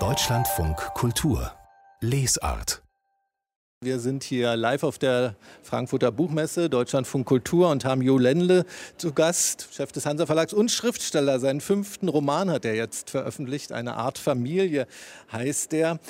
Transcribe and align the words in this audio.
Deutschlandfunk 0.00 0.76
Kultur 0.94 1.52
Lesart 2.00 2.82
wir 3.80 4.00
sind 4.00 4.24
hier 4.24 4.56
live 4.56 4.82
auf 4.82 4.98
der 4.98 5.36
Frankfurter 5.62 6.10
Buchmesse 6.10 6.70
Deutschlandfunk 6.70 7.26
Kultur 7.26 7.68
und 7.68 7.84
haben 7.84 8.00
Jo 8.00 8.16
Lendle 8.16 8.64
zu 8.96 9.12
Gast, 9.12 9.68
Chef 9.72 9.92
des 9.92 10.06
Hansa 10.06 10.24
Verlags 10.24 10.54
und 10.54 10.70
Schriftsteller. 10.70 11.38
Seinen 11.38 11.60
fünften 11.60 12.08
Roman 12.08 12.50
hat 12.50 12.64
er 12.64 12.74
jetzt 12.74 13.10
veröffentlicht. 13.10 13.72
Eine 13.72 13.96
Art 13.96 14.16
Familie 14.16 14.86
heißt 15.30 15.72
der. 15.72 16.00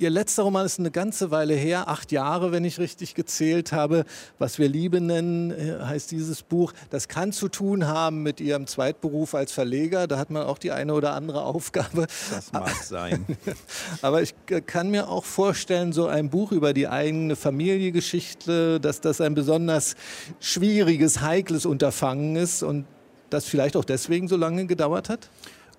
Ihr 0.00 0.10
letzter 0.10 0.44
Roman 0.44 0.64
ist 0.64 0.78
eine 0.78 0.92
ganze 0.92 1.32
Weile 1.32 1.54
her, 1.54 1.88
acht 1.88 2.12
Jahre, 2.12 2.52
wenn 2.52 2.64
ich 2.64 2.78
richtig 2.78 3.16
gezählt 3.16 3.72
habe. 3.72 4.04
Was 4.38 4.60
wir 4.60 4.68
Liebe 4.68 5.00
nennen, 5.00 5.50
äh, 5.50 5.82
heißt 5.82 6.12
dieses 6.12 6.44
Buch. 6.44 6.72
Das 6.90 7.08
kann 7.08 7.32
zu 7.32 7.48
tun 7.48 7.88
haben 7.88 8.22
mit 8.22 8.40
Ihrem 8.40 8.68
Zweitberuf 8.68 9.34
als 9.34 9.50
Verleger. 9.50 10.06
Da 10.06 10.16
hat 10.16 10.30
man 10.30 10.44
auch 10.44 10.58
die 10.58 10.70
eine 10.70 10.94
oder 10.94 11.14
andere 11.14 11.42
Aufgabe. 11.42 12.06
Das 12.30 12.52
mag 12.52 12.70
sein. 12.84 13.26
Aber 14.02 14.22
ich 14.22 14.36
kann 14.66 14.92
mir 14.92 15.08
auch 15.08 15.24
vorstellen, 15.24 15.92
so 15.92 16.06
ein 16.06 16.30
Buch 16.30 16.52
über 16.52 16.72
die 16.72 16.86
eigene 16.86 17.34
Familiengeschichte, 17.34 18.78
dass 18.78 19.00
das 19.00 19.20
ein 19.20 19.34
besonders 19.34 19.96
schwieriges, 20.38 21.22
heikles 21.22 21.66
Unterfangen 21.66 22.36
ist 22.36 22.62
und 22.62 22.86
das 23.30 23.46
vielleicht 23.46 23.76
auch 23.76 23.84
deswegen 23.84 24.28
so 24.28 24.36
lange 24.36 24.66
gedauert 24.66 25.08
hat? 25.08 25.28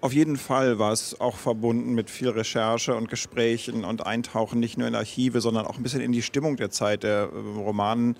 Auf 0.01 0.13
jeden 0.13 0.37
Fall 0.37 0.79
war 0.79 0.93
es 0.93 1.19
auch 1.19 1.35
verbunden 1.35 1.93
mit 1.93 2.09
viel 2.09 2.29
Recherche 2.29 2.95
und 2.95 3.09
Gesprächen 3.09 3.83
und 3.83 4.05
Eintauchen 4.05 4.61
nicht 4.61 4.77
nur 4.77 4.87
in 4.87 4.95
Archive, 4.95 5.41
sondern 5.41 5.67
auch 5.67 5.75
ein 5.75 5.83
bisschen 5.83 5.99
in 5.99 6.13
die 6.13 6.21
Stimmung 6.21 6.55
der 6.55 6.69
Zeit. 6.69 7.03
Der 7.03 7.23
äh, 7.23 7.59
Roman, 7.59 8.15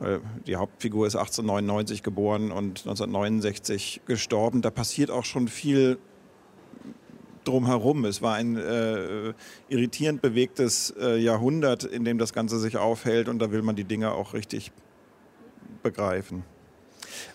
äh, 0.00 0.20
die 0.46 0.56
Hauptfigur 0.56 1.06
ist 1.06 1.16
1899 1.16 2.02
geboren 2.02 2.50
und 2.50 2.80
1969 2.80 4.00
gestorben. 4.06 4.62
Da 4.62 4.70
passiert 4.70 5.10
auch 5.10 5.26
schon 5.26 5.48
viel 5.48 5.98
drumherum. 7.44 8.06
Es 8.06 8.22
war 8.22 8.34
ein 8.36 8.56
äh, 8.56 9.34
irritierend 9.68 10.22
bewegtes 10.22 10.94
äh, 10.98 11.18
Jahrhundert, 11.18 11.84
in 11.84 12.06
dem 12.06 12.16
das 12.16 12.32
Ganze 12.32 12.58
sich 12.58 12.78
aufhält 12.78 13.28
und 13.28 13.38
da 13.38 13.50
will 13.50 13.60
man 13.60 13.76
die 13.76 13.84
Dinge 13.84 14.12
auch 14.12 14.32
richtig 14.32 14.72
begreifen 15.82 16.42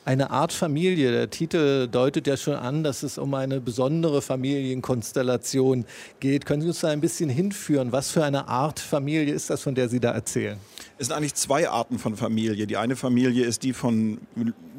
eine 0.06 0.32
Art 0.32 0.54
Familie. 0.54 1.12
Der 1.12 1.30
Titel 1.30 1.88
deutet 1.88 2.28
ja 2.28 2.38
schon 2.38 2.56
an, 2.56 2.84
dass 2.84 3.04
es 3.04 3.18
um 3.18 3.34
eine 3.34 3.62
besondere 3.62 4.22
Familienkonstellation 4.22 5.86
geht. 6.20 6.46
Können 6.46 6.62
Sie 6.62 6.68
uns 6.68 6.80
da 6.82 6.90
ein 6.90 7.02
bisschen 7.02 7.30
hinführen? 7.30 7.92
Was 7.92 8.12
für 8.12 8.24
eine 8.24 8.48
Art 8.48 8.80
Familie 8.80 9.34
ist 9.34 9.50
das, 9.50 9.62
von 9.62 9.76
der 9.76 9.90
Sie 9.90 10.00
da 10.00 10.12
erzählen? 10.12 10.58
Es 10.98 11.08
sind 11.08 11.16
eigentlich 11.16 11.34
zwei 11.36 11.70
Arten 11.70 12.00
von 12.00 12.16
Familie. 12.16 12.68
Die 12.68 12.78
eine 12.78 12.96
Familie 12.96 13.46
ist 13.46 13.64
die 13.64 13.74
von 13.74 14.20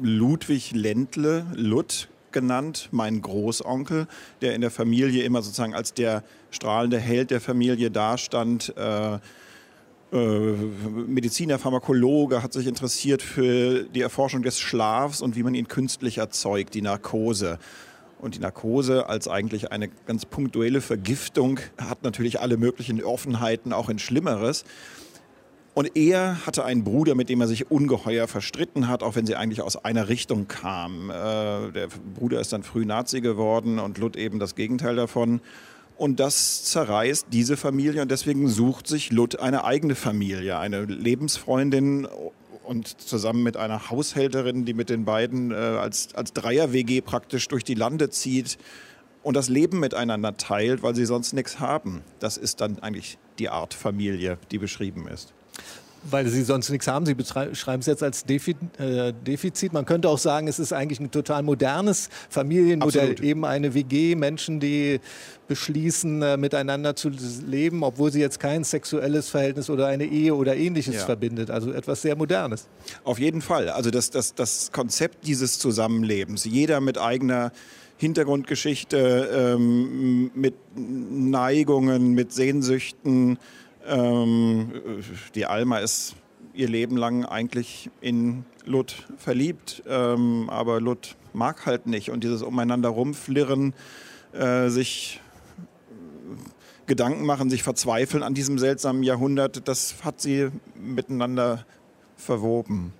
Ludwig 0.01 0.71
Ländle, 0.73 1.45
Lutt 1.53 2.07
genannt, 2.31 2.89
mein 2.91 3.21
Großonkel, 3.21 4.07
der 4.41 4.55
in 4.55 4.61
der 4.61 4.69
Familie 4.69 5.23
immer 5.23 5.41
sozusagen 5.41 5.73
als 5.73 5.93
der 5.93 6.23
strahlende 6.51 6.99
Held 6.99 7.31
der 7.31 7.41
Familie 7.41 7.89
dastand. 7.89 8.75
Äh, 8.77 9.19
Mediziner, 10.11 11.59
Pharmakologe, 11.59 12.43
hat 12.43 12.53
sich 12.53 12.67
interessiert 12.67 13.21
für 13.21 13.83
die 13.83 14.01
Erforschung 14.01 14.43
des 14.43 14.59
Schlafs 14.59 15.21
und 15.21 15.35
wie 15.35 15.43
man 15.43 15.55
ihn 15.55 15.67
künstlich 15.67 16.19
erzeugt, 16.19 16.73
die 16.73 16.81
Narkose. 16.81 17.59
Und 18.19 18.35
die 18.35 18.39
Narkose 18.39 19.09
als 19.09 19.27
eigentlich 19.27 19.71
eine 19.71 19.89
ganz 19.89 20.25
punktuelle 20.25 20.81
Vergiftung 20.81 21.59
hat 21.77 22.03
natürlich 22.03 22.39
alle 22.39 22.57
möglichen 22.57 23.03
Offenheiten, 23.03 23.73
auch 23.73 23.89
in 23.89 23.99
Schlimmeres. 23.99 24.63
Und 25.73 25.97
er 25.97 26.45
hatte 26.45 26.63
einen 26.63 26.85
Bruder, 26.85 27.15
mit 27.15 27.27
dem 27.27 27.41
er 27.41 27.47
sich 27.47 27.69
ungeheuer 27.69 28.29
verstritten 28.29 28.87
hat, 28.87 29.03
auch 29.03 29.15
wenn 29.15 29.25
sie 29.25 29.35
eigentlich 29.35 29.61
aus 29.61 29.75
einer 29.75 30.07
Richtung 30.07 30.47
kamen. 30.47 31.09
Äh, 31.09 31.73
der 31.73 31.89
Bruder 32.13 32.39
ist 32.39 32.53
dann 32.53 32.63
früh 32.63 32.85
Nazi 32.85 33.19
geworden 33.19 33.79
und 33.79 33.97
Lutt 33.97 34.15
eben 34.15 34.39
das 34.39 34.55
Gegenteil 34.55 34.95
davon. 34.95 35.41
Und 35.97 36.19
das 36.19 36.65
zerreißt 36.65 37.27
diese 37.31 37.55
Familie 37.55 38.01
und 38.01 38.11
deswegen 38.11 38.49
sucht 38.49 38.87
sich 38.87 39.11
Lutt 39.11 39.39
eine 39.39 39.63
eigene 39.63 39.95
Familie, 39.95 40.59
eine 40.59 40.83
Lebensfreundin 40.83 42.07
und 42.63 42.99
zusammen 42.99 43.43
mit 43.43 43.55
einer 43.55 43.89
Haushälterin, 43.89 44.65
die 44.65 44.73
mit 44.73 44.89
den 44.89 45.05
beiden 45.05 45.51
äh, 45.51 45.55
als, 45.55 46.13
als 46.15 46.33
Dreier-WG 46.33 47.01
praktisch 47.01 47.47
durch 47.47 47.63
die 47.63 47.75
Lande 47.75 48.09
zieht 48.09 48.57
und 49.23 49.35
das 49.35 49.47
Leben 49.47 49.79
miteinander 49.79 50.35
teilt, 50.35 50.83
weil 50.83 50.95
sie 50.95 51.05
sonst 51.05 51.33
nichts 51.33 51.59
haben. 51.59 52.01
Das 52.19 52.37
ist 52.37 52.59
dann 52.59 52.79
eigentlich 52.79 53.17
die 53.39 53.49
Art 53.49 53.73
Familie, 53.73 54.37
die 54.51 54.57
beschrieben 54.57 55.07
ist 55.07 55.33
weil 56.09 56.27
Sie 56.27 56.43
sonst 56.43 56.69
nichts 56.69 56.87
haben. 56.87 57.05
Sie 57.05 57.13
beschreiben 57.13 57.79
es 57.79 57.85
jetzt 57.85 58.03
als 58.03 58.23
äh, 58.23 59.13
Defizit. 59.13 59.73
Man 59.73 59.85
könnte 59.85 60.09
auch 60.09 60.17
sagen, 60.17 60.47
es 60.47 60.59
ist 60.59 60.73
eigentlich 60.73 60.99
ein 60.99 61.11
total 61.11 61.43
modernes 61.43 62.09
Familienmodell. 62.29 63.11
Absolut. 63.11 63.21
Eben 63.21 63.45
eine 63.45 63.73
WG, 63.73 64.15
Menschen, 64.15 64.59
die 64.59 64.99
beschließen, 65.47 66.21
äh, 66.21 66.37
miteinander 66.37 66.95
zu 66.95 67.09
leben, 67.09 67.83
obwohl 67.83 68.11
sie 68.11 68.19
jetzt 68.19 68.39
kein 68.39 68.63
sexuelles 68.63 69.29
Verhältnis 69.29 69.69
oder 69.69 69.87
eine 69.87 70.05
Ehe 70.05 70.35
oder 70.35 70.55
ähnliches 70.55 70.95
ja. 70.95 71.05
verbindet. 71.05 71.49
Also 71.49 71.71
etwas 71.71 72.01
sehr 72.01 72.15
Modernes. 72.15 72.67
Auf 73.03 73.19
jeden 73.19 73.41
Fall. 73.41 73.69
Also 73.69 73.91
das, 73.91 74.09
das, 74.09 74.33
das 74.33 74.71
Konzept 74.71 75.27
dieses 75.27 75.59
Zusammenlebens, 75.59 76.45
jeder 76.45 76.81
mit 76.81 76.97
eigener 76.97 77.51
Hintergrundgeschichte, 77.97 79.55
ähm, 79.57 80.31
mit 80.33 80.55
Neigungen, 80.75 82.11
mit 82.11 82.33
Sehnsüchten, 82.33 83.37
ähm, 83.87 84.71
die 85.35 85.45
Alma 85.45 85.79
ist 85.79 86.15
ihr 86.53 86.69
Leben 86.69 86.97
lang 86.97 87.25
eigentlich 87.25 87.89
in 88.01 88.45
Lut 88.65 89.07
verliebt, 89.17 89.83
ähm, 89.87 90.49
aber 90.49 90.79
Lut 90.81 91.15
mag 91.33 91.65
halt 91.65 91.85
nicht. 91.85 92.09
Und 92.09 92.23
dieses 92.23 92.41
umeinander 92.41 92.89
rumflirren, 92.89 93.73
äh, 94.33 94.69
sich 94.69 95.21
Gedanken 96.87 97.25
machen, 97.25 97.49
sich 97.49 97.63
verzweifeln 97.63 98.23
an 98.23 98.33
diesem 98.33 98.59
seltsamen 98.59 99.03
Jahrhundert, 99.03 99.67
das 99.67 99.95
hat 100.03 100.21
sie 100.21 100.49
miteinander 100.75 101.65
verwoben. 102.15 102.93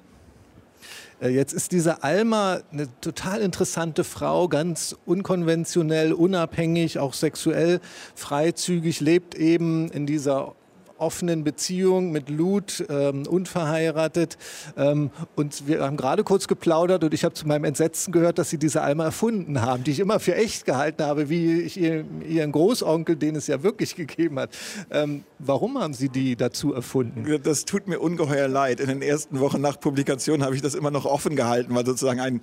Äh, 1.22 1.29
jetzt 1.29 1.53
ist 1.53 1.72
diese 1.72 2.03
Alma 2.03 2.62
eine 2.72 2.88
total 3.01 3.41
interessante 3.41 4.03
Frau, 4.03 4.47
ganz 4.47 4.95
unkonventionell, 5.06 6.13
unabhängig, 6.13 7.00
auch 7.00 7.13
sexuell 7.13 7.79
freizügig, 8.16 9.01
lebt 9.01 9.35
eben 9.35 9.90
in 9.91 10.06
dieser 10.06 10.56
offenen 10.97 11.44
Beziehung 11.44 12.11
mit 12.11 12.29
Lud, 12.29 12.85
ähm, 12.89 13.28
unverheiratet. 13.28 14.38
Ähm, 14.78 15.11
und 15.35 15.67
wir 15.67 15.81
haben 15.81 15.97
gerade 15.97 16.23
kurz 16.23 16.47
geplaudert 16.47 17.03
und 17.03 17.13
ich 17.13 17.23
habe 17.23 17.33
zu 17.33 17.47
meinem 17.47 17.66
Entsetzen 17.66 18.11
gehört, 18.11 18.38
dass 18.38 18.50
sie 18.50 18.57
diese 18.57 18.81
Alma 18.81 19.06
erfunden 19.06 19.61
haben, 19.61 19.83
die 19.83 19.91
ich 19.91 20.00
immer 20.00 20.19
für 20.19 20.35
echt 20.35 20.66
gehalten 20.66 21.03
habe, 21.03 21.29
wie 21.29 21.61
ich 21.61 21.78
ihren 21.78 22.51
Großonkel, 22.51 23.16
den 23.16 23.35
es 23.35 23.47
ja 23.47 23.63
wirklich 23.63 23.95
gegeben 23.95 24.39
hat. 24.39 24.50
Ähm, 24.91 25.23
warum 25.39 25.79
haben 25.79 25.94
Sie 25.94 26.09
die 26.09 26.35
dazu 26.35 26.73
erfunden? 26.73 27.25
Das 27.44 27.66
tut 27.66 27.88
mir 27.88 28.00
ungeheuer 28.00 28.47
leid. 28.47 28.79
In 28.79 28.88
den 28.88 29.01
ersten 29.01 29.39
Wochen 29.39 29.62
nach 29.62 29.79
Publikation 29.79 30.44
habe 30.44 30.56
ich 30.56 30.62
das 30.62 30.75
immer 30.75 30.91
noch 30.91 31.06
offen 31.06 31.35
gehalten, 31.35 31.75
weil 31.75 31.85
sozusagen 31.85 32.19
ein 32.19 32.41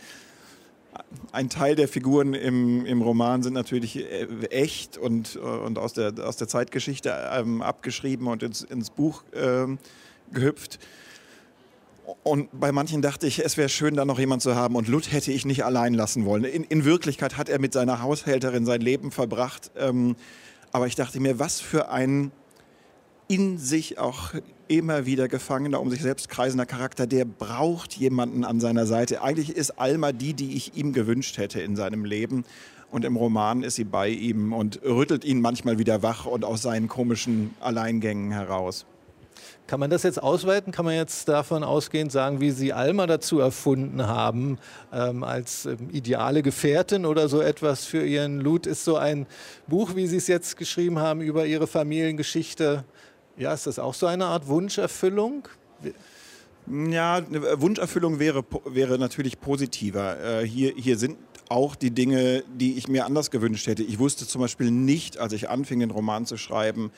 ein 1.33 1.49
Teil 1.49 1.75
der 1.75 1.89
Figuren 1.89 2.35
im, 2.35 2.85
im 2.85 3.03
Roman 3.03 3.43
sind 3.43 3.55
natürlich 3.55 3.97
äh, 3.97 4.27
echt 4.51 4.99
und, 4.99 5.37
äh, 5.37 5.39
und 5.39 5.79
aus, 5.79 5.93
der, 5.95 6.13
aus 6.25 6.37
der 6.37 6.49
Zeitgeschichte 6.49 7.15
ähm, 7.33 7.63
abgeschrieben 7.63 8.27
und 8.27 8.43
ins, 8.43 8.63
ins 8.63 8.91
Buch 8.91 9.25
ähm, 9.35 9.79
gehüpft. 10.33 10.79
Und 12.25 12.49
bei 12.59 12.73
manchen 12.73 13.01
dachte 13.01 13.27
ich, 13.27 13.45
es 13.45 13.57
wäre 13.57 13.69
schön, 13.69 13.95
da 13.95 14.05
noch 14.05 14.19
jemand 14.19 14.43
zu 14.43 14.55
haben. 14.55 14.77
Und 14.77 14.89
Lud 14.89 15.11
hätte 15.13 15.33
ich 15.33 15.45
nicht 15.45 15.65
allein 15.65 15.95
lassen 15.95 16.25
wollen. 16.25 16.45
In, 16.45 16.65
in 16.65 16.85
Wirklichkeit 16.85 17.37
hat 17.37 17.49
er 17.49 17.59
mit 17.59 17.73
seiner 17.73 18.03
Haushälterin 18.03 18.67
sein 18.67 18.81
Leben 18.81 19.11
verbracht. 19.11 19.71
Ähm, 19.77 20.17
aber 20.73 20.87
ich 20.87 20.95
dachte 20.95 21.21
mir, 21.21 21.39
was 21.39 21.61
für 21.61 21.91
ein 21.91 22.33
in 23.29 23.57
sich 23.57 23.99
auch 23.99 24.35
immer 24.79 25.05
wieder 25.05 25.29
gefangener, 25.29 25.81
um 25.81 25.91
sich 25.91 26.01
selbst 26.01 26.31
kreisender 26.31 26.65
Charakter, 26.65 27.07
der 27.07 27.27
braucht 27.27 27.95
jemanden 27.95 28.43
an 28.45 28.59
seiner 28.59 28.87
Seite. 28.87 29.23
Eigentlich 29.23 29.55
ist 29.55 29.79
Alma 29.79 30.13
die, 30.13 30.33
die 30.33 30.57
ich 30.57 30.75
ihm 30.77 30.95
gewünscht 30.95 31.37
hätte 31.37 31.61
in 31.61 31.77
seinem 31.77 32.07
Leben. 32.07 32.45
Und 32.91 33.05
im 33.05 33.17
Roman 33.17 33.63
ist 33.63 33.77
sie 33.77 33.85
bei 33.85 34.09
ihm 34.09 34.53
und 34.53 34.83
rüttelt 34.83 35.25
ihn 35.25 35.41
manchmal 35.41 35.79
wieder 35.79 36.03
wach 36.03 36.25
und 36.25 36.45
aus 36.45 36.63
seinen 36.63 36.89
komischen 36.89 37.55
Alleingängen 37.61 38.33
heraus. 38.33 38.87
Kann 39.67 39.79
man 39.81 39.91
das 39.91 40.03
jetzt 40.03 40.23
ausweiten? 40.23 40.73
Kann 40.73 40.85
man 40.85 40.95
jetzt 40.95 41.29
davon 41.29 41.65
ausgehend 41.65 42.13
sagen, 42.13 42.41
wie 42.41 42.51
Sie 42.51 42.73
Alma 42.73 43.07
dazu 43.07 43.41
erfunden 43.41 44.07
haben, 44.07 44.59
ähm, 44.93 45.23
als 45.23 45.67
ähm, 45.67 45.89
ideale 45.91 46.43
Gefährtin 46.43 47.07
oder 47.07 47.29
so 47.29 47.41
etwas 47.41 47.85
für 47.85 48.05
Ihren 48.05 48.41
Lut? 48.41 48.67
Ist 48.67 48.85
so 48.85 48.97
ein 48.97 49.27
Buch, 49.67 49.95
wie 49.95 50.07
Sie 50.07 50.17
es 50.17 50.29
jetzt 50.29 50.57
geschrieben 50.57 50.99
haben, 50.99 51.21
über 51.21 51.47
Ihre 51.47 51.67
Familiengeschichte 51.67 52.85
ja, 53.37 53.53
ist 53.53 53.67
das 53.67 53.79
auch 53.79 53.95
so 53.95 54.07
eine 54.07 54.27
Art 54.27 54.47
Wunscherfüllung? 54.47 55.49
Ja, 56.67 57.23
Wunscherfüllung 57.61 58.19
wäre, 58.19 58.45
wäre 58.67 58.99
natürlich 58.99 59.41
positiver. 59.41 60.41
Äh, 60.43 60.47
hier, 60.47 60.73
hier 60.77 60.97
sind 60.97 61.17
auch 61.49 61.75
die 61.75 61.91
Dinge, 61.91 62.45
die 62.55 62.79
ich 62.79 62.89
mir 62.89 63.05
anders 63.05 63.31
gewünscht 63.31 63.67
hätte. 63.67 63.83
Ich 63.83 63.99
wusste 63.99 64.27
zum 64.27 64.41
Beispiel 64.41 64.71
nicht, 64.71 65.19
als 65.19 65.33
ich 65.33 65.51
anfing, 65.51 65.81
den 65.81 65.91
Roman 65.91 66.25
zu 66.25 66.37
schreiben, 66.37 66.91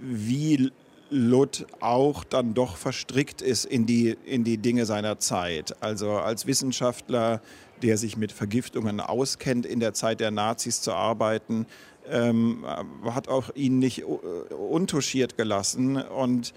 wie 0.00 0.70
Lutt 1.10 1.66
auch 1.80 2.24
dann 2.24 2.54
doch 2.54 2.76
verstrickt 2.76 3.42
ist 3.42 3.64
in 3.64 3.86
die, 3.86 4.16
in 4.24 4.44
die 4.44 4.58
Dinge 4.58 4.86
seiner 4.86 5.18
Zeit. 5.18 5.80
Also 5.82 6.12
als 6.12 6.46
Wissenschaftler, 6.46 7.40
der 7.82 7.96
sich 7.98 8.16
mit 8.16 8.32
Vergiftungen 8.32 9.00
auskennt, 9.00 9.66
in 9.66 9.80
der 9.80 9.94
Zeit 9.94 10.20
der 10.20 10.30
Nazis 10.30 10.80
zu 10.80 10.92
arbeiten, 10.92 11.66
ähm, 12.08 12.64
hat 13.04 13.28
auch 13.28 13.54
ihn 13.54 13.78
nicht 13.78 14.04
untuschiert 14.04 15.36
gelassen. 15.36 15.96
Und 15.96 16.54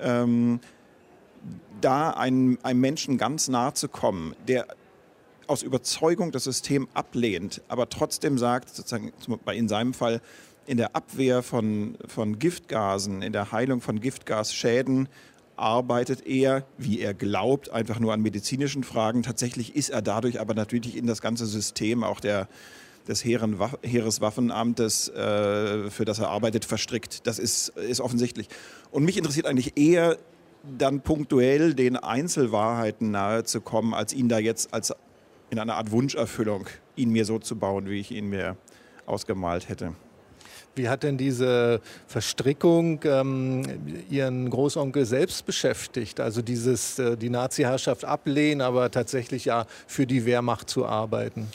ähm, 0.00 0.60
da 1.80 2.10
einem, 2.10 2.58
einem 2.62 2.80
Menschen 2.80 3.18
ganz 3.18 3.48
nahe 3.48 3.74
zu 3.74 3.88
kommen, 3.88 4.34
der 4.48 4.66
aus 5.46 5.62
Überzeugung 5.62 6.32
das 6.32 6.44
System 6.44 6.88
ablehnt, 6.94 7.62
aber 7.68 7.88
trotzdem 7.88 8.36
sagt, 8.36 8.74
sozusagen 8.74 9.12
in 9.52 9.68
seinem 9.68 9.94
Fall, 9.94 10.20
in 10.66 10.76
der 10.76 10.96
Abwehr 10.96 11.42
von, 11.42 11.96
von 12.06 12.38
Giftgasen, 12.38 13.22
in 13.22 13.32
der 13.32 13.52
Heilung 13.52 13.80
von 13.80 14.00
Giftgasschäden 14.00 15.08
arbeitet 15.56 16.26
er, 16.26 16.64
wie 16.76 17.00
er 17.00 17.14
glaubt, 17.14 17.70
einfach 17.70 17.98
nur 17.98 18.12
an 18.12 18.20
medizinischen 18.20 18.84
Fragen. 18.84 19.22
Tatsächlich 19.22 19.74
ist 19.74 19.88
er 19.88 20.02
dadurch 20.02 20.40
aber 20.40 20.54
natürlich 20.54 20.96
in 20.96 21.06
das 21.06 21.20
ganze 21.20 21.46
System 21.46 22.04
auch 22.04 22.20
der, 22.20 22.48
des 23.08 23.24
Heereswaffenamtes, 23.24 25.08
äh, 25.08 25.90
für 25.90 26.04
das 26.04 26.18
er 26.18 26.28
arbeitet, 26.28 26.64
verstrickt. 26.64 27.26
Das 27.26 27.38
ist, 27.38 27.68
ist 27.70 28.00
offensichtlich. 28.00 28.48
Und 28.90 29.04
mich 29.04 29.16
interessiert 29.16 29.46
eigentlich 29.46 29.78
eher 29.78 30.18
dann 30.78 31.00
punktuell 31.00 31.74
den 31.74 31.96
Einzelwahrheiten 31.96 33.10
nahe 33.10 33.44
zu 33.44 33.60
kommen, 33.60 33.94
als 33.94 34.12
ihn 34.12 34.28
da 34.28 34.38
jetzt 34.38 34.74
als 34.74 34.92
in 35.48 35.58
einer 35.58 35.76
Art 35.76 35.92
Wunscherfüllung, 35.92 36.66
ihn 36.96 37.10
mir 37.10 37.24
so 37.24 37.38
zu 37.38 37.56
bauen, 37.56 37.88
wie 37.88 38.00
ich 38.00 38.10
ihn 38.10 38.28
mir 38.28 38.56
ausgemalt 39.06 39.68
hätte. 39.68 39.94
Wie 40.76 40.90
hat 40.90 41.02
denn 41.02 41.16
diese 41.16 41.80
Verstrickung 42.06 43.00
ähm, 43.04 43.62
Ihren 44.10 44.50
Großonkel 44.50 45.06
selbst 45.06 45.46
beschäftigt? 45.46 46.20
Also 46.20 46.42
dieses, 46.42 46.98
äh, 46.98 47.16
die 47.16 47.30
Nazi-Herrschaft 47.30 48.04
ablehnen, 48.04 48.60
aber 48.60 48.90
tatsächlich 48.90 49.46
ja 49.46 49.66
für 49.86 50.06
die 50.06 50.26
Wehrmacht 50.26 50.68
zu 50.68 50.84
arbeiten? 50.84 51.48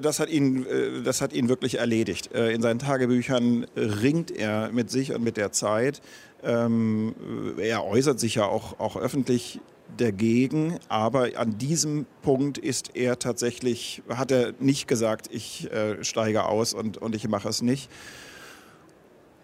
Das 0.00 0.20
hat, 0.20 0.28
ihn, 0.28 0.66
äh, 0.66 1.02
das 1.02 1.22
hat 1.22 1.32
ihn 1.32 1.48
wirklich 1.48 1.78
erledigt. 1.78 2.34
Äh, 2.34 2.52
in 2.52 2.60
seinen 2.60 2.78
Tagebüchern 2.78 3.66
ringt 3.74 4.30
er 4.30 4.70
mit 4.70 4.90
sich 4.90 5.14
und 5.14 5.24
mit 5.24 5.38
der 5.38 5.52
Zeit. 5.52 6.02
Ähm, 6.44 7.14
er 7.58 7.84
äußert 7.84 8.20
sich 8.20 8.34
ja 8.34 8.44
auch, 8.44 8.78
auch 8.78 8.96
öffentlich 8.96 9.60
dagegen, 9.96 10.78
aber 10.88 11.30
an 11.36 11.58
diesem 11.58 12.06
Punkt 12.22 12.58
ist 12.58 12.96
er 12.96 13.18
tatsächlich, 13.18 14.02
hat 14.08 14.30
er 14.30 14.52
nicht 14.58 14.88
gesagt, 14.88 15.28
ich 15.30 15.70
äh, 15.72 16.02
steige 16.04 16.44
aus 16.44 16.74
und, 16.74 16.98
und 16.98 17.14
ich 17.14 17.28
mache 17.28 17.48
es 17.48 17.62
nicht. 17.62 17.90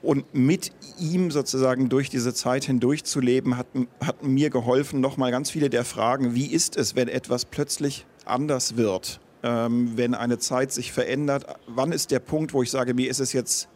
Und 0.00 0.32
mit 0.32 0.70
ihm 0.98 1.30
sozusagen 1.30 1.88
durch 1.88 2.08
diese 2.08 2.32
Zeit 2.32 2.64
hindurch 2.64 3.04
zu 3.04 3.20
leben, 3.20 3.56
hat, 3.56 3.66
hat 4.00 4.22
mir 4.22 4.48
geholfen, 4.50 5.00
nochmal 5.00 5.30
ganz 5.30 5.50
viele 5.50 5.70
der 5.70 5.84
Fragen, 5.84 6.34
wie 6.34 6.46
ist 6.46 6.76
es, 6.76 6.94
wenn 6.94 7.08
etwas 7.08 7.44
plötzlich 7.44 8.06
anders 8.24 8.76
wird, 8.76 9.20
ähm, 9.42 9.96
wenn 9.96 10.14
eine 10.14 10.38
Zeit 10.38 10.72
sich 10.72 10.92
verändert, 10.92 11.46
wann 11.66 11.92
ist 11.92 12.10
der 12.10 12.20
Punkt, 12.20 12.52
wo 12.52 12.62
ich 12.62 12.70
sage, 12.70 12.94
mir 12.94 13.10
ist 13.10 13.18
es 13.18 13.32
jetzt 13.32 13.68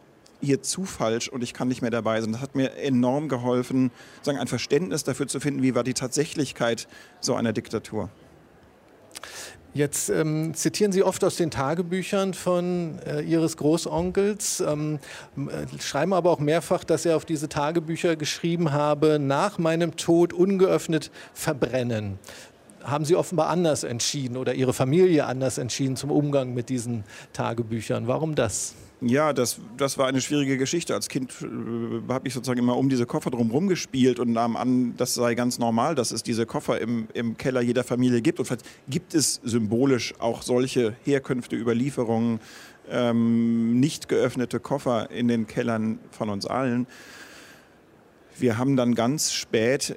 hier 0.43 0.61
zu 0.61 0.85
falsch 0.85 1.29
und 1.29 1.41
ich 1.41 1.53
kann 1.53 1.67
nicht 1.67 1.81
mehr 1.81 1.91
dabei 1.91 2.21
sein. 2.21 2.33
Das 2.33 2.41
hat 2.41 2.55
mir 2.55 2.75
enorm 2.75 3.29
geholfen, 3.29 3.91
sagen, 4.21 4.37
ein 4.37 4.47
Verständnis 4.47 5.03
dafür 5.03 5.27
zu 5.27 5.39
finden, 5.39 5.61
wie 5.61 5.75
war 5.75 5.83
die 5.83 5.93
Tatsächlichkeit 5.93 6.87
so 7.21 7.35
einer 7.35 7.53
Diktatur. 7.53 8.09
Jetzt 9.75 10.09
ähm, 10.09 10.53
zitieren 10.53 10.91
Sie 10.91 11.01
oft 11.01 11.23
aus 11.23 11.35
den 11.35 11.49
Tagebüchern 11.49 12.35
von 12.35 12.99
äh, 13.07 13.21
Ihres 13.21 13.57
Großonkels, 13.57 14.59
ähm, 14.59 14.99
äh, 15.35 15.81
schreiben 15.81 16.13
aber 16.13 16.29
auch 16.29 16.39
mehrfach, 16.39 16.83
dass 16.83 17.07
er 17.07 17.15
auf 17.15 17.25
diese 17.25 17.49
Tagebücher 17.49 18.15
geschrieben 18.15 18.71
habe, 18.71 19.17
nach 19.17 19.57
meinem 19.57 19.95
Tod 19.95 20.31
ungeöffnet 20.31 21.09
verbrennen. 21.33 22.19
Haben 22.83 23.05
Sie 23.05 23.15
offenbar 23.15 23.49
anders 23.49 23.83
entschieden 23.83 24.37
oder 24.37 24.53
Ihre 24.53 24.73
Familie 24.73 25.25
anders 25.25 25.57
entschieden 25.57 25.95
zum 25.95 26.11
Umgang 26.11 26.53
mit 26.53 26.69
diesen 26.69 27.03
Tagebüchern. 27.31 28.07
Warum 28.07 28.35
das? 28.35 28.75
Ja, 29.05 29.33
das, 29.33 29.59
das 29.75 29.97
war 29.97 30.07
eine 30.07 30.21
schwierige 30.21 30.57
Geschichte. 30.57 30.93
Als 30.93 31.09
Kind 31.09 31.33
äh, 31.41 32.11
habe 32.11 32.27
ich 32.27 32.33
sozusagen 32.33 32.59
immer 32.59 32.77
um 32.77 32.87
diese 32.87 33.05
Koffer 33.05 33.31
drum 33.31 33.67
gespielt 33.67 34.19
und 34.19 34.31
nahm 34.31 34.55
an, 34.55 34.95
das 34.95 35.13
sei 35.13 35.35
ganz 35.35 35.59
normal, 35.59 35.93
dass 35.93 36.11
es 36.11 36.23
diese 36.23 36.45
Koffer 36.45 36.79
im, 36.79 37.07
im 37.13 37.37
Keller 37.37 37.61
jeder 37.61 37.83
Familie 37.83 38.21
gibt. 38.21 38.39
Und 38.39 38.45
vielleicht 38.45 38.65
gibt 38.87 39.13
es 39.13 39.41
symbolisch 39.43 40.13
auch 40.19 40.41
solche 40.41 40.95
Herkünfte, 41.03 41.57
Überlieferungen, 41.57 42.39
ähm, 42.89 43.79
nicht 43.79 44.07
geöffnete 44.07 44.61
Koffer 44.61 45.11
in 45.11 45.27
den 45.27 45.47
Kellern 45.47 45.99
von 46.11 46.29
uns 46.29 46.45
allen. 46.45 46.87
Wir 48.37 48.57
haben 48.57 48.77
dann 48.77 48.95
ganz 48.95 49.33
spät 49.33 49.95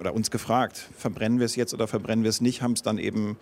oder 0.00 0.14
uns 0.14 0.30
gefragt, 0.30 0.88
verbrennen 0.96 1.38
wir 1.38 1.46
es 1.46 1.54
jetzt 1.54 1.74
oder 1.74 1.86
verbrennen 1.86 2.24
wir 2.24 2.30
es 2.30 2.40
nicht, 2.40 2.62
haben 2.62 2.72
es 2.72 2.82
dann 2.82 2.98
eben 2.98 3.36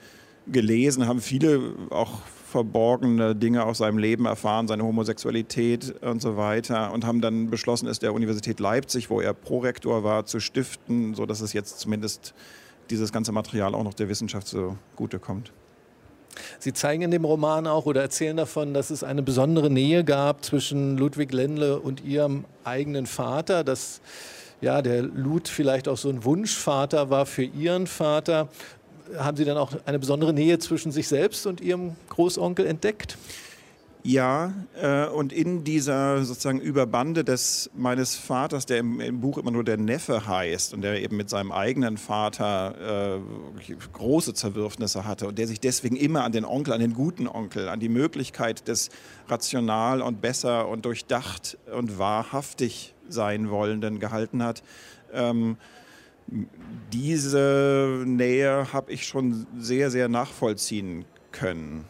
gelesen, 0.46 1.06
haben 1.06 1.20
viele 1.20 1.74
auch 1.90 2.20
verborgene 2.52 3.34
Dinge 3.34 3.64
aus 3.64 3.78
seinem 3.78 3.98
Leben 3.98 4.26
erfahren, 4.26 4.68
seine 4.68 4.84
Homosexualität 4.84 5.94
und 6.02 6.20
so 6.20 6.36
weiter 6.36 6.92
und 6.92 7.06
haben 7.06 7.22
dann 7.22 7.48
beschlossen, 7.48 7.88
es 7.88 7.98
der 7.98 8.12
Universität 8.12 8.60
Leipzig, 8.60 9.08
wo 9.08 9.20
er 9.20 9.32
Prorektor 9.32 10.04
war, 10.04 10.26
zu 10.26 10.38
stiften, 10.38 11.14
sodass 11.14 11.40
es 11.40 11.54
jetzt 11.54 11.80
zumindest 11.80 12.34
dieses 12.90 13.10
ganze 13.10 13.32
Material 13.32 13.74
auch 13.74 13.84
noch 13.84 13.94
der 13.94 14.08
Wissenschaft 14.08 14.48
zugutekommt. 14.48 15.52
Sie 16.58 16.72
zeigen 16.72 17.02
in 17.02 17.10
dem 17.10 17.24
Roman 17.24 17.66
auch 17.66 17.86
oder 17.86 18.02
erzählen 18.02 18.36
davon, 18.36 18.74
dass 18.74 18.90
es 18.90 19.02
eine 19.02 19.22
besondere 19.22 19.70
Nähe 19.70 20.04
gab 20.04 20.44
zwischen 20.44 20.96
Ludwig 20.96 21.32
Lendle 21.32 21.80
und 21.80 22.04
ihrem 22.04 22.44
eigenen 22.64 23.06
Vater, 23.06 23.64
dass 23.64 24.00
ja, 24.60 24.80
der 24.80 25.02
Lud 25.02 25.48
vielleicht 25.48 25.88
auch 25.88 25.96
so 25.96 26.08
ein 26.08 26.24
Wunschvater 26.24 27.10
war 27.10 27.26
für 27.26 27.42
ihren 27.42 27.86
Vater 27.86 28.48
haben 29.19 29.37
Sie 29.37 29.44
dann 29.44 29.56
auch 29.56 29.73
eine 29.85 29.99
besondere 29.99 30.32
Nähe 30.32 30.59
zwischen 30.59 30.93
sich 30.93 31.09
selbst 31.09 31.47
und 31.47 31.61
Ihrem 31.61 31.97
Großonkel 32.09 32.67
entdeckt? 32.67 33.17
Ja, 34.05 34.53
äh, 34.81 35.06
und 35.06 35.32
in 35.32 35.62
dieser 35.62 36.25
sozusagen 36.25 36.61
Überbande 36.61 37.23
des 37.23 37.70
meines 37.73 38.17
Vaters, 38.17 38.67
der 38.67 38.79
im, 38.79 39.00
im, 39.00 39.20
Buch 39.20 39.38
immer 39.38 39.53
nur 39.53 39.62
der 39.62 39.76
Neffe 39.76 40.26
heißt 40.26 40.75
und 40.75 40.82
der 40.82 41.00
eben 41.00 41.17
mit 41.17 41.31
seinem 41.31 41.53
eigenen 41.53 41.99
Vater 41.99 43.20
äh, 43.20 43.73
große 43.93 44.35
Zerwürfnisse 44.35 45.05
hatte 45.05 45.29
und 45.29 45.38
der 45.38 45.47
sich 45.47 45.61
deswegen 45.61 45.94
immer 45.94 46.25
an 46.25 46.32
den 46.32 46.44
Onkel, 46.44 46.73
an 46.73 46.81
den 46.81 46.94
guten 46.94 47.29
Onkel, 47.29 47.69
an 47.69 47.79
die 47.79 47.88
Möglichkeit 47.88 48.67
des 48.67 48.88
rational 49.29 50.03
und 50.03 50.20
besser 50.20 50.67
und 50.67 50.85
durchdacht 50.85 51.56
und 51.73 51.97
wahrhaftig 51.97 52.94
sein 53.09 53.50
wollenden 53.50 54.00
gehalten 54.00 54.43
hat. 54.43 54.64
Ähm, 55.12 55.59
diese 56.93 58.05
Nähe 58.06 58.73
habe 58.73 58.93
ich 58.93 59.06
schon 59.06 59.46
sehr, 59.58 59.90
sehr 59.90 60.08
nachvollziehen 60.08 61.05
können. 61.31 61.84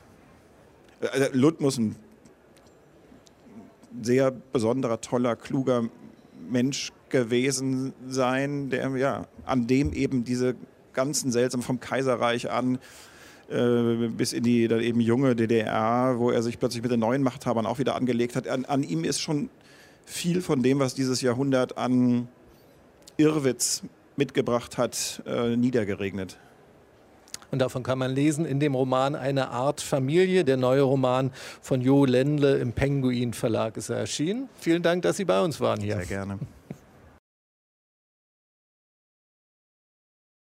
Also 1.01 1.27
Lud 1.33 1.61
muss 1.61 1.79
ein 1.79 1.97
sehr 4.03 4.31
besonderer, 4.31 5.01
toller, 5.01 5.37
kluger 5.37 5.89
Mensch 6.49 6.93
gewesen 7.09 7.93
sein, 8.09 8.71
der, 8.71 8.89
ja, 8.97 9.27
an 9.45 9.67
dem 9.67 9.93
eben 9.93 10.25
diese 10.25 10.55
ganzen 10.93 11.31
seltsamen, 11.31 11.65
vom 11.65 11.81
Kaiserreich 11.81 12.51
an 12.51 12.79
äh, 13.51 14.09
bis 14.09 14.33
in 14.33 14.45
die 14.45 14.69
dann 14.69 14.81
eben 14.81 15.01
junge 15.01 15.37
DDR, 15.37 16.15
wo 16.19 16.31
er 16.31 16.43
sich 16.43 16.59
plötzlich 16.59 16.83
mit 16.83 16.91
den 16.91 17.01
neuen 17.01 17.23
Machthabern 17.23 17.67
auch 17.67 17.79
wieder 17.79 17.97
angelegt 17.97 18.37
hat. 18.37 18.49
An, 18.49 18.65
an 18.65 18.83
ihm 18.83 19.05
ist 19.05 19.21
schon 19.21 19.51
viel 20.05 20.41
von 20.41 20.63
dem, 20.63 20.79
was 20.79 20.95
dieses 20.95 21.21
Jahrhundert 21.21 21.77
an 21.77 22.29
Irrwitz 23.17 23.83
mitgebracht 24.17 24.79
hat, 24.79 25.23
äh, 25.27 25.57
niedergeregnet. 25.57 26.39
Und 27.53 27.59
davon 27.59 27.83
kann 27.83 27.99
man 27.99 28.15
lesen 28.15 28.47
in 28.47 28.61
dem 28.61 28.75
Roman 28.75 29.15
Eine 29.15 29.51
Art 29.51 29.83
Familie. 29.83 30.43
Der 30.43 30.57
neue 30.57 30.81
Roman 30.83 31.31
von 31.61 31.83
Jo 31.83 32.07
Lendle 32.07 32.57
im 32.57 32.73
Penguin 32.73 33.35
Verlag 33.35 33.77
ist 33.77 33.91
erschienen. 33.91 34.49
Vielen 34.59 34.83
Dank, 34.83 35.03
dass 35.03 35.19
Sie 35.19 35.27
bei 35.27 35.41
uns 35.43 35.61
waren 35.61 35.81
hier. 35.81 35.97
Sehr 35.97 36.07
gerne. 36.07 36.39